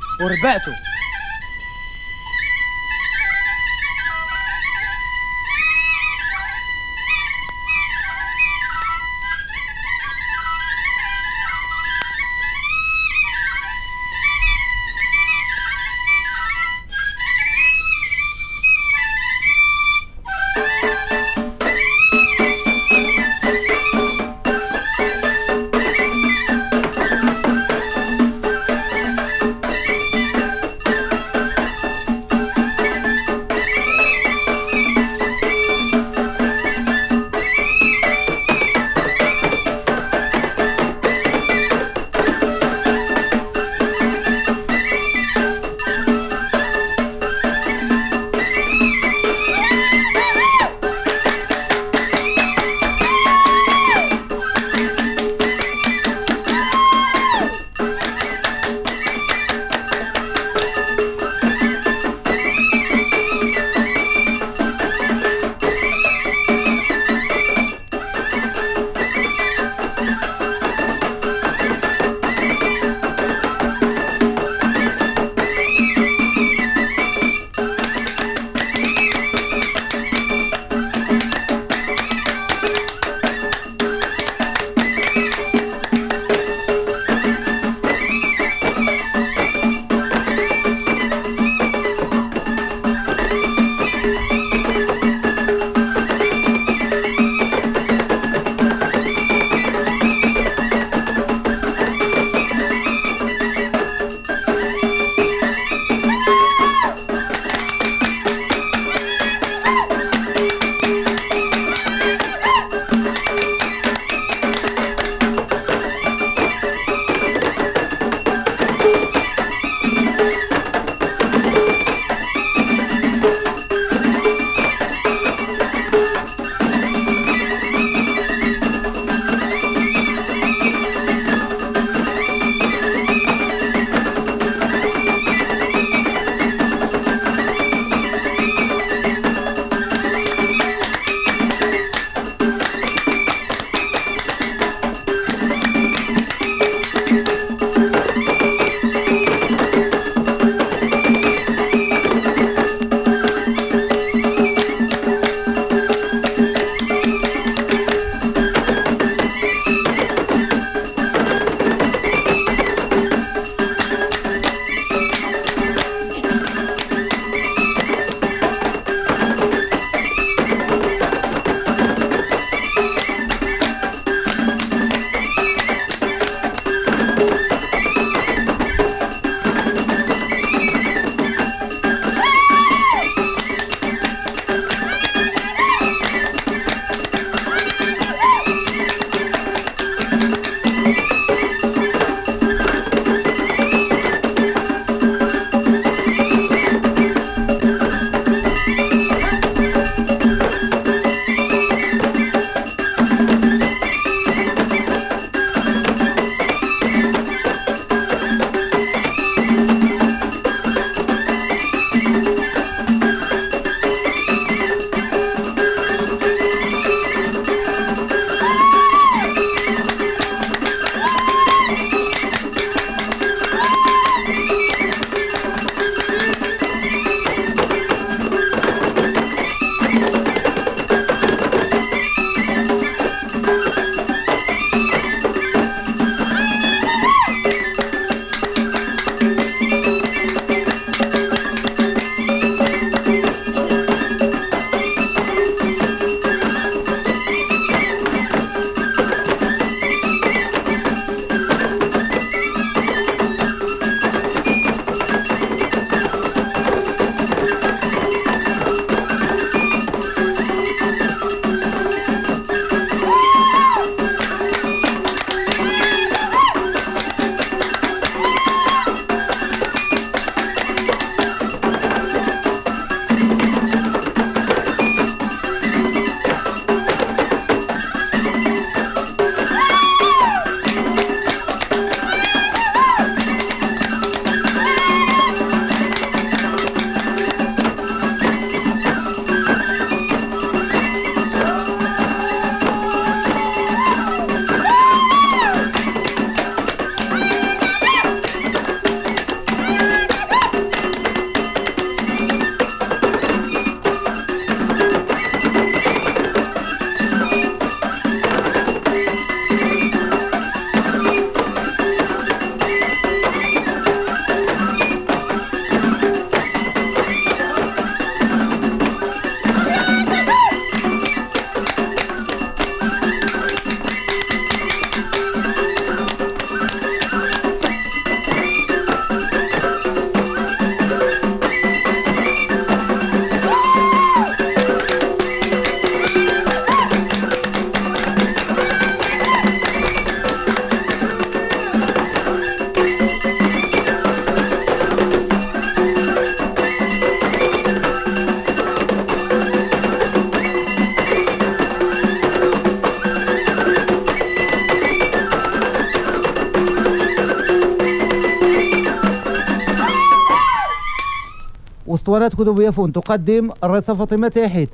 [361.88, 364.68] أسطوانات كتب يفون تقدم الرئيسة فاطمة تاحت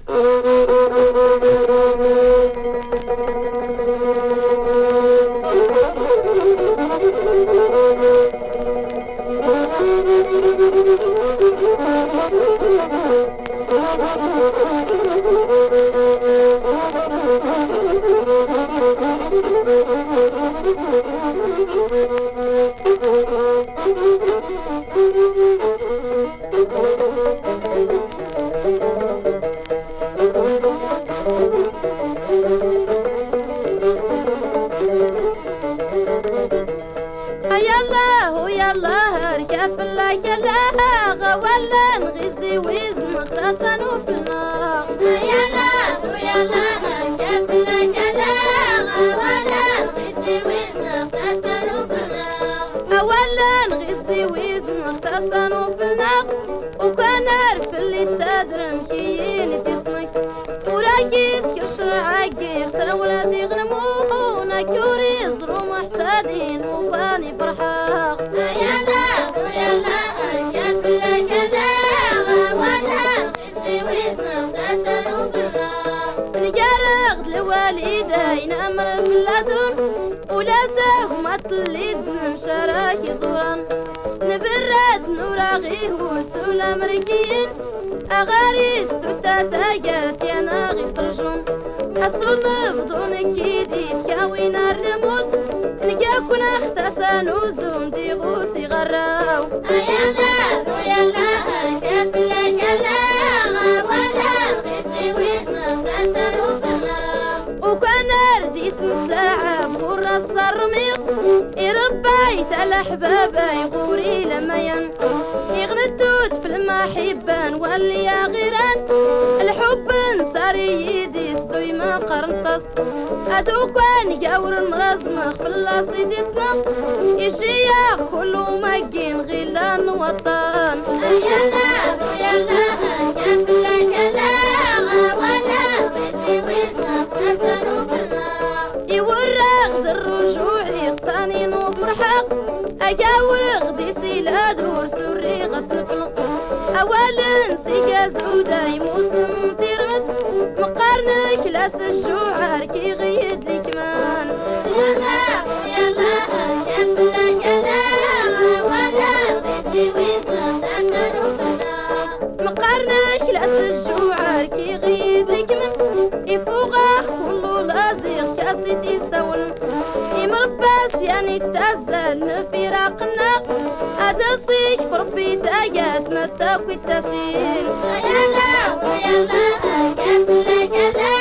[175.75, 178.53] جات مستوك بالتسين ويلا
[178.83, 181.17] ويلا أجت لجلا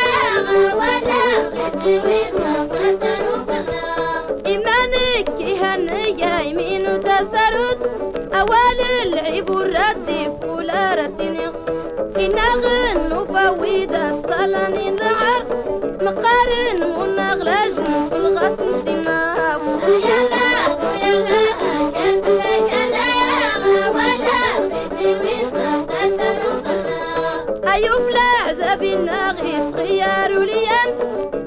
[0.76, 1.22] ولا
[1.54, 2.22] غسوي
[4.46, 5.30] إيمانك
[5.62, 6.86] هنية يمين
[8.34, 11.46] أول العيب الردي فولا رتني.
[12.18, 15.44] إن غن فويدة صلاني دعر
[16.02, 17.74] مقارن منغلاش
[18.10, 19.62] في الغسن تنام.
[19.84, 20.48] ويلا
[20.82, 21.47] ويلا
[28.80, 30.90] بين غير غيار وليان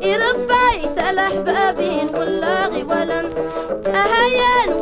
[0.05, 3.31] إربايت الأحبابين ولا غي ولن.
[3.87, 4.73] أهيان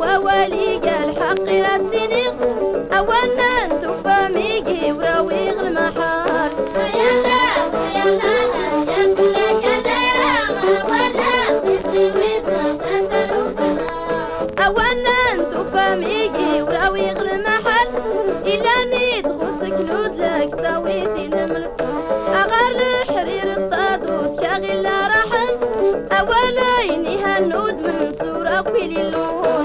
[28.81, 29.58] 我的路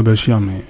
[0.00, 0.64] excuse-moi Bachir, mais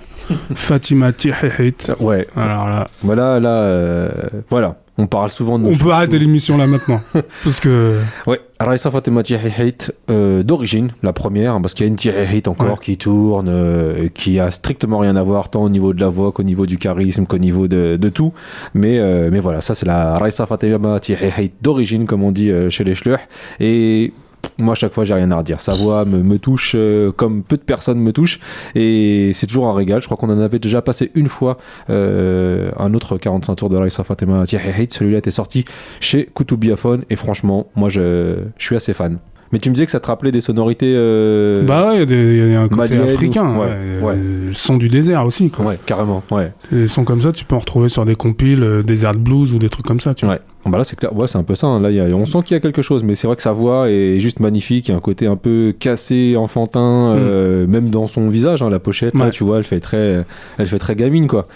[0.55, 1.93] Fatima Tihihit.
[2.01, 2.27] Ouais.
[2.37, 4.09] Alors là, Voilà, là, euh,
[4.51, 4.77] voilà.
[4.97, 7.01] On parle souvent de nos on peut arrêter l'émission là maintenant.
[7.45, 7.99] parce que.
[8.29, 12.69] Ouais, Raissa Fatima Tihihit, euh, d'origine, la première, parce qu'il y a une Tihihit encore
[12.69, 12.75] Ouais.
[12.81, 16.31] qui tourne, euh, qui a strictement rien à voir, tant au niveau de la voix
[16.31, 18.33] qu'au niveau du charisme, qu'au niveau de, de tout.
[18.75, 19.01] Mais,
[19.31, 23.19] mais voilà, ça c'est la Raissa Fatima Tihihit d'origine, comme on dit chez les Schleur.
[23.59, 24.13] Et
[24.59, 25.61] moi, à chaque fois, j'ai rien à redire.
[25.61, 28.41] Sa voix me, me touche euh, comme peu de personnes me touchent.
[28.75, 30.01] Et c'est toujours un régal.
[30.01, 31.59] Je crois qu'on en avait déjà passé une fois
[31.91, 34.93] euh, un autre 45 tours de Raissa Fatima Tihihit.
[34.93, 35.65] Celui-là était sorti
[36.01, 37.05] chez Koutoubiophone.
[37.11, 39.19] Et franchement, moi, je, je suis assez fan.
[39.53, 40.95] Mais tu me disais que ça te rappelait des sonorités.
[40.97, 43.57] euh, Bah ouais, il y a un côté Malienne ou- africain.
[43.57, 44.03] ouais, ouais.
[44.03, 44.15] ouais.
[44.17, 45.49] Euh, Le son du désert aussi.
[45.51, 45.65] Quoi.
[45.67, 46.25] Ouais, carrément.
[46.33, 46.53] Ouais.
[46.73, 49.59] Des sons comme ça, tu peux en retrouver sur des compiles, euh, Desert Blues ou
[49.59, 50.13] des trucs comme ça.
[50.15, 50.35] Tu vois.
[50.37, 50.41] Ouais.
[50.67, 51.15] Bah là, c'est clair.
[51.15, 51.67] Ouais, c'est un peu ça.
[51.67, 51.81] hein.
[51.81, 53.43] Là, il y a- on sent qu'il y a quelque chose, mais c'est vrai que
[53.43, 54.89] sa voix est juste magnifique.
[54.89, 58.63] Il y a un côté un peu cassé, enfantin, euh, même dans son visage.
[58.63, 59.23] hein, la pochette, là, Mm.
[59.25, 59.31] Ouais.
[59.31, 60.25] tu vois, elle fait très,
[60.59, 61.47] elle fait très gamine, quoi.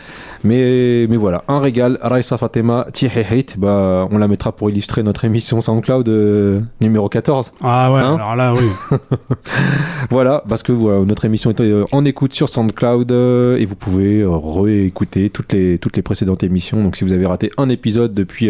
[0.45, 1.99] Mais, mais voilà, un régal.
[2.03, 7.53] Raissa Fatema Tihehit, bah, on la mettra pour illustrer notre émission SoundCloud euh, numéro 14.
[7.63, 8.67] Ah ouais, Hein alors là, oui.
[10.11, 13.75] Voilà, parce que voilà, notre émission est euh, en écoute sur SoundCloud euh, et vous
[13.75, 16.83] pouvez réécouter toutes les, toutes les précédentes émissions.
[16.83, 18.47] Donc si vous avez raté un épisode depuis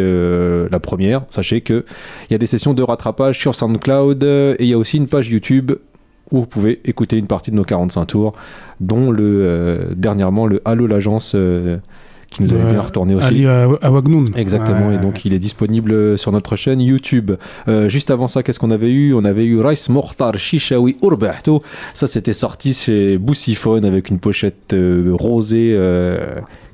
[0.49, 1.85] euh, la première, sachez que
[2.29, 4.97] il y a des sessions de rattrapage sur SoundCloud euh, et il y a aussi
[4.97, 5.73] une page YouTube
[6.31, 8.33] où vous pouvez écouter une partie de nos 45 tours,
[8.81, 11.35] dont le euh, dernièrement le Halo l'agence
[12.31, 13.29] qui nous avait bien retourné aussi.
[13.29, 14.29] Ali Aw- Awagnoun.
[14.37, 14.97] Exactement, Ouais.
[14.97, 17.31] et donc il est disponible sur notre chaîne YouTube.
[17.69, 19.15] Euh, juste avant ça, qu'est-ce qu'on avait eu?
[19.15, 21.63] On avait eu Rice Mortar Shishawi Urbahto.
[21.95, 25.73] Ça, c'était sorti chez Boussiphone avec une pochette euh, rosée.
[25.75, 26.19] Euh,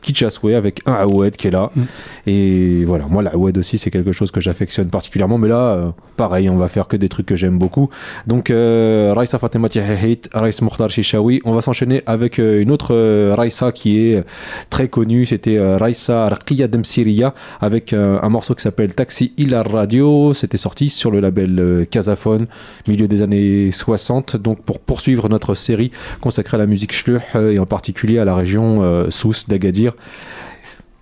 [0.04, 1.70] Kitchaswe avec un Awed qui est là.
[1.74, 1.82] Mm.
[2.26, 5.38] Et voilà, moi, l'Awed aussi, c'est quelque chose que j'affectionne particulièrement.
[5.38, 7.90] Mais là, euh, pareil, on va faire que des trucs que j'aime beaucoup.
[8.26, 11.40] Donc, euh, Raissa Fatima Tihahit, Rice Mortar Shishawi.
[11.44, 14.24] On va s'enchaîner avec euh, une autre euh, Raissa qui est
[14.70, 15.24] très connue.
[15.24, 20.34] C'était euh, Raissa Arqiya Demsiria avec euh, un morceau qui s'appelle Taxi Ilar Radio.
[20.34, 22.46] C'était sorti sur le label euh, Casaphone,
[22.88, 24.36] milieu des années 60.
[24.36, 25.90] Donc, pour poursuivre notre série
[26.20, 26.94] consacrée à la musique
[27.34, 29.93] euh, et en particulier à la région euh, Sousse d'Agadir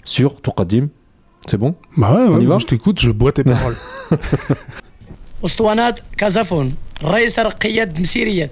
[0.04, 0.88] sur Tourkadim.
[1.50, 3.76] C'est bon Bah ouais, On ouais, y va je t'écoute, je bois tes paroles.
[5.46, 6.74] اسطوانات كازافون
[7.04, 8.52] رئيس رقيات مسيريات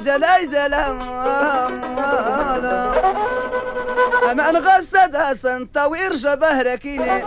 [0.00, 1.93] لا لا لا
[4.30, 7.24] أمان غسد حسن طوير شبه ركيني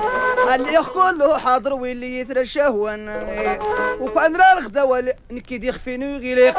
[0.55, 3.59] اللي كله حاضر واللي يترشاه وأنا
[3.99, 6.57] وكأن راه الغدا نكيد يخفيني ويغلق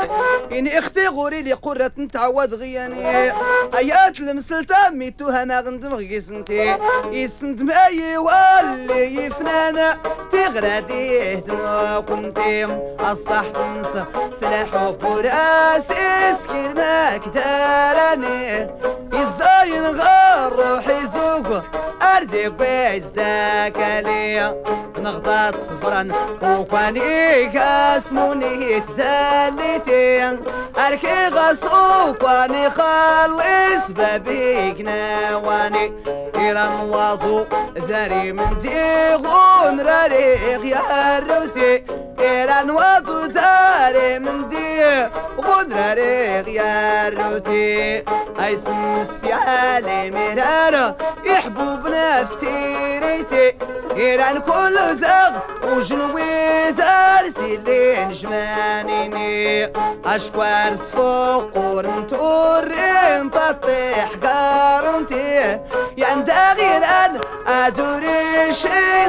[0.53, 3.33] إني إختي غوري لي قرة نتعود غياني.
[3.75, 6.79] ايات المسلطة ميتوها ما غندم غيسنتي
[7.13, 9.97] يسند اي واللي يفنانا.
[10.33, 12.65] تغردي دما كنتي.
[13.01, 14.05] الصح تنسى
[14.41, 18.71] في الحب وراس اسكن ما كتاراني.
[19.13, 21.63] إزاي نغار روحي زوق
[22.03, 24.55] أردي بيز داك عليا
[24.99, 26.09] نغضات صبرا
[26.43, 30.39] وكاني كاسموني تدليتي
[30.79, 35.93] أركي غسوق واني خلص بابيك نواني.
[36.37, 37.47] إيران واضو
[37.89, 41.85] ذاري من ديغون راريغ يا روتي.
[42.21, 48.05] إيران واضو داري من ديغون راريغ يا روتي.
[48.39, 53.59] هاي سمستي علي مرارة يحبوب نفتيريتي
[53.97, 55.33] إيران كل ذغ
[55.65, 59.73] وجنوي دارتي اللي نجمانيني.
[60.07, 65.59] أشكوار سفوق ورنتورين تطيح قارنتي
[65.97, 68.69] يندا غير أن أدوري شي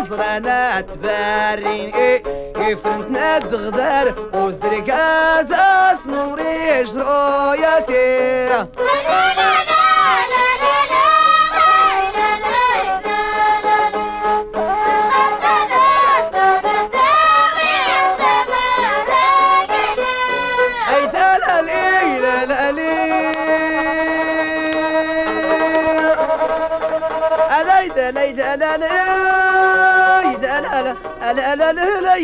[0.10, 2.24] زرانا تبارين إيه
[2.58, 8.10] يفرنت ند غدار وزرقات أسنوري جروياتي.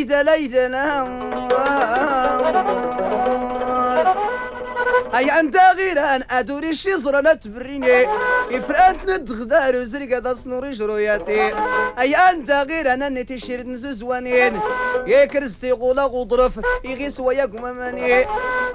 [0.03, 0.35] ليد لا
[5.15, 8.03] أي أنت غير أن أدوري الشزرة لا تبريني.
[8.51, 11.53] إفرانت ندغدار وزرقة دا صنوري جروياتي.
[11.99, 14.59] أي أنت غير أن أني تشير نزوزوانين
[15.07, 18.25] يكرزتي غولا غضرف يغي سوايا قماماني.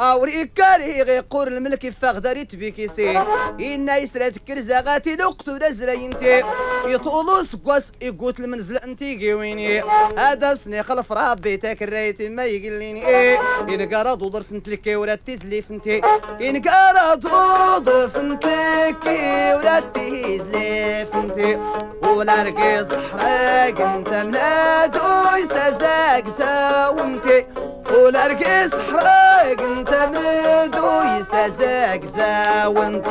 [0.01, 3.19] أوري كاري يغي قور الملك فاغداري تبيكيسي
[3.61, 6.43] إنا يسرات كرزا غاتي لقتو رزرينتي
[6.85, 9.83] يطولو سكواس يقوت المنزل أنتي قويني
[10.19, 13.09] هذا سني خلف ربيتك الريت ما يقليني.
[13.09, 16.01] إيه إن قرض وضرف نتلكي ولا تزلي فنتي
[16.41, 21.59] إن قرض وضرف نتلكي ولا تزلي فنتي
[22.03, 27.47] ولا رقي صحراق أنت منادو يسازاق ساونتي
[27.93, 33.07] ولا رقي صحراق أنت منادو يسازاق ساونت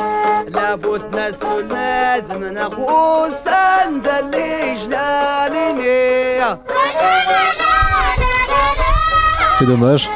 [0.48, 6.40] لابد نسو النادم نغو سند اللي جلاليني
[9.58, 10.08] C'est dommage.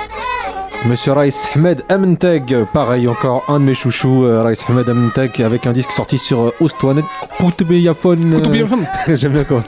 [0.86, 5.66] Monsieur Raïs Ahmed Amntag, pareil encore un de mes chouchous, euh, Raïs Ahmed Amntag, avec
[5.66, 7.04] un disque sorti sur euh, Oustwanet
[7.38, 8.42] Koutoubiyaphone.
[9.14, 9.62] J'aime bien quand.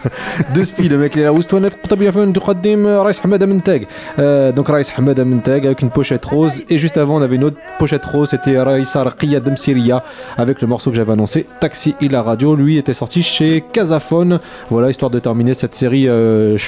[0.55, 1.33] Deux spies, le mec, il est là.
[1.33, 3.87] Oustwanet Koutoubiyaphone du Khadim euh, Raïs Ahmed Amntag.
[4.19, 6.63] Euh, donc Raïs Ahmed Amntag avec une pochette rose.
[6.69, 10.05] Et juste avant, on avait une autre pochette rose, c'était Raïs Arqiya Demsiria
[10.37, 12.55] avec le morceau que j'avais annoncé, Taxi et la radio.
[12.55, 14.39] Lui était sorti chez Casaphone.
[14.71, 16.59] Voilà, histoire de terminer cette série euh,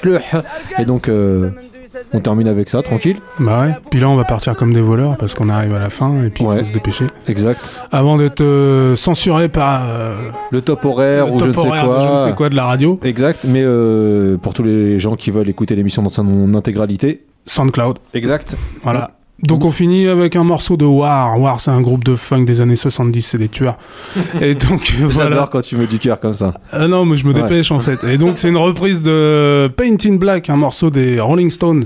[0.78, 1.10] Et donc
[2.12, 3.18] on termine avec ça, tranquille.
[3.38, 3.72] Bah ouais.
[3.90, 6.30] Puis là, on va partir comme des voleurs parce qu'on arrive à la fin et
[6.30, 7.06] puis il faut se dépêcher.
[7.26, 7.60] Exact.
[7.92, 11.68] Avant d'être euh, censuré par euh, Le top horaire le ou je top ne sais
[11.68, 11.98] horaire quoi.
[11.98, 12.98] de je ne sais quoi de la radio.
[13.02, 17.24] Exact, mais euh, pour tous les gens qui veulent écouter l'émission dans son intégralité.
[17.46, 17.98] SoundCloud.
[18.14, 18.56] Exact.
[18.82, 19.12] Voilà.
[19.42, 21.40] Donc on finit avec un morceau de War.
[21.40, 23.78] War, c'est un groupe de funk des années 70, c'est des tueurs.
[24.40, 25.48] Et donc J'adore voilà.
[25.50, 26.54] quand tu mets du cœur comme ça.
[26.72, 27.42] Ah non, mais je me Ouais.
[27.42, 28.02] dépêche en fait.
[28.04, 31.84] Et donc c'est une reprise de Paint in Black, un morceau des Rolling Stones.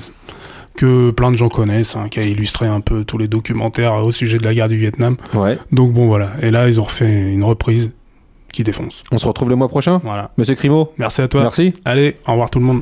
[0.74, 4.10] que plein de gens connaissent, hein, qui a illustré un peu tous les documentaires au
[4.10, 5.16] sujet de la guerre du Vietnam.
[5.34, 5.58] Ouais.
[5.70, 7.92] Donc bon voilà, et là ils ont refait une reprise
[8.54, 9.02] qui défonce.
[9.12, 10.00] On se retrouve le mois prochain?
[10.02, 10.30] Voilà.
[10.38, 10.90] Monsieur Crimo?
[10.96, 11.42] Merci à toi.
[11.42, 11.74] Merci.
[11.84, 12.80] Allez, au revoir tout le monde.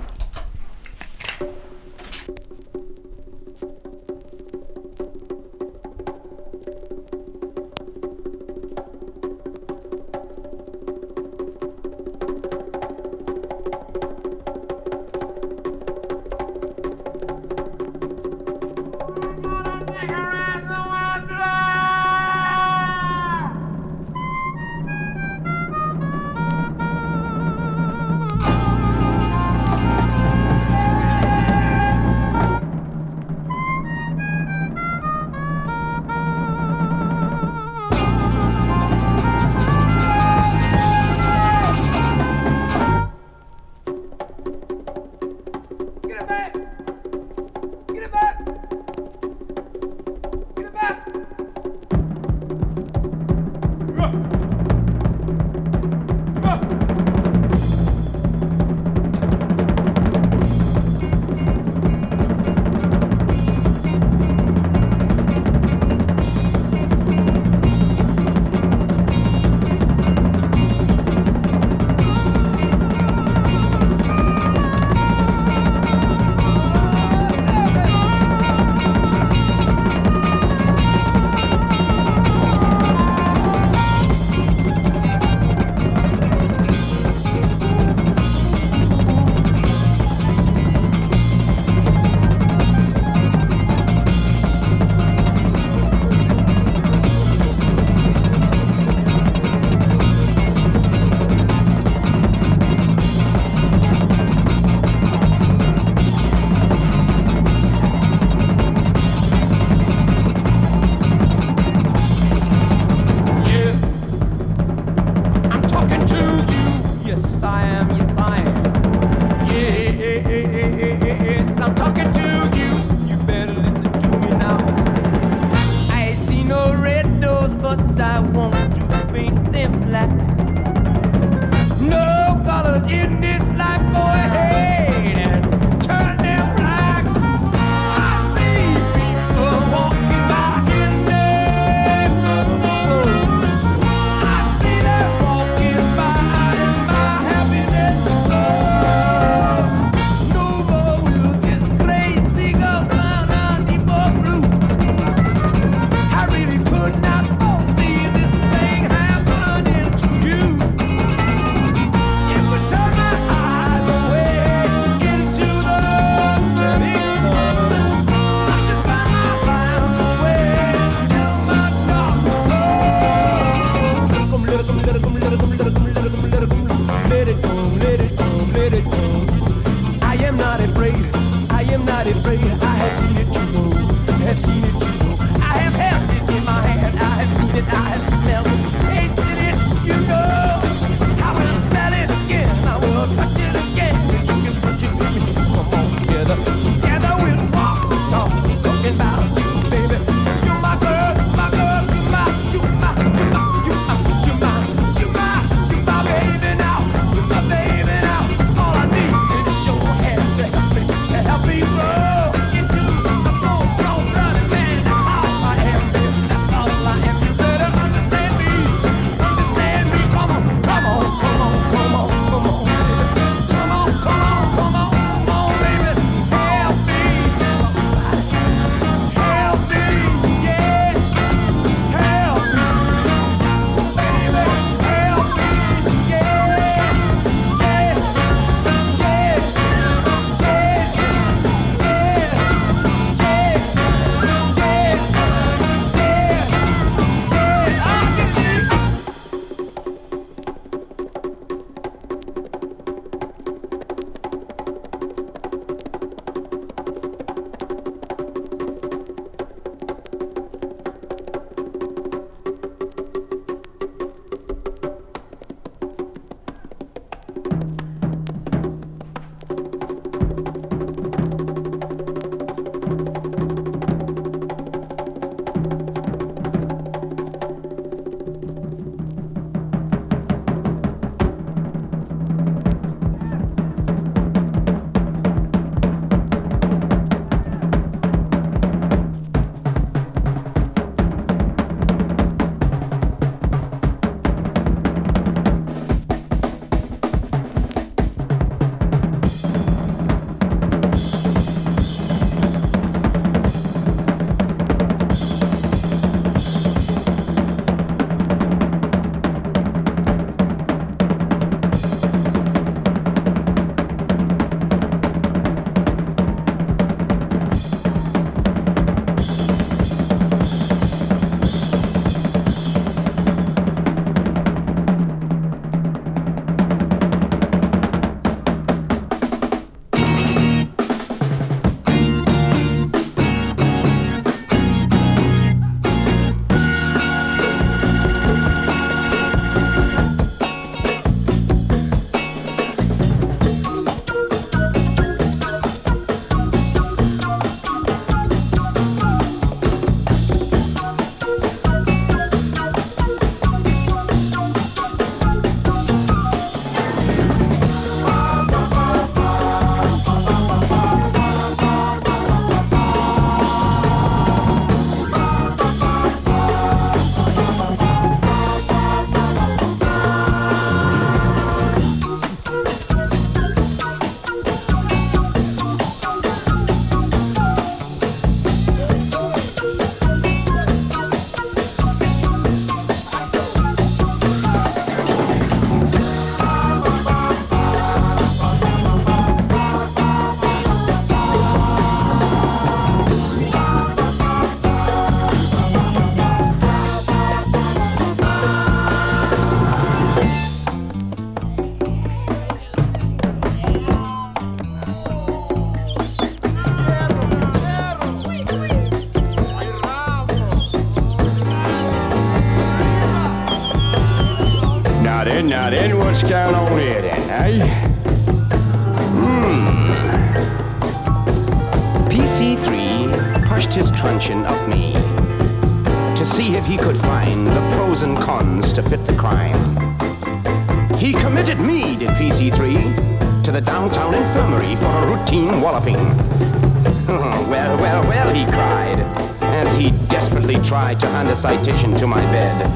[441.31, 442.66] A citation to my bed.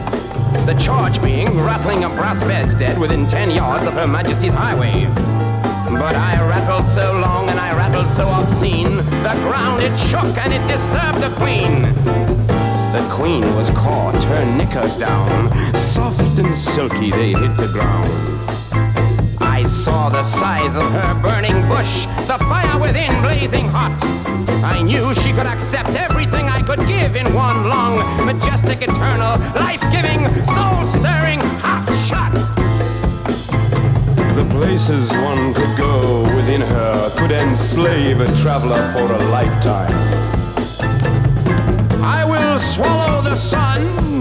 [0.65, 5.07] The charge being rattling a brass bedstead within 10 yards of Her Majesty's highway.
[5.99, 10.53] But I rattled so long and I rattled so obscene, the ground it shook and
[10.55, 11.83] it disturbed the queen.
[12.93, 18.09] The queen was caught, her knickers down, soft and silky they hit the ground.
[19.41, 24.01] I saw the size of her burning bush, the fire within blazing hot.
[24.63, 30.21] I knew she could accept everything I could give in one long, majestic, eternal, life-giving,
[30.47, 32.33] soul-stirring hot shot.
[34.35, 39.93] The places one could go within her could enslave a traveler for a lifetime.
[42.03, 44.21] I will swallow the sun